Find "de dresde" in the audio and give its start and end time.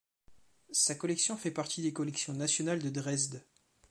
2.81-3.43